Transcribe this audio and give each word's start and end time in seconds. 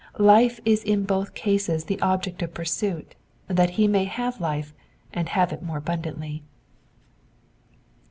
Life 0.17 0.59
is 0.65 0.81
in 0.83 1.03
both 1.03 1.35
cases 1.35 1.83
the 1.83 2.01
object 2.01 2.41
of 2.41 2.55
pursuit: 2.55 3.13
that 3.47 3.69
he 3.77 3.87
may 3.87 4.05
have 4.05 4.41
life, 4.41 4.73
and 5.13 5.29
have 5.29 5.53
it 5.53 5.61
more 5.61 5.77
abundantly. 5.77 6.41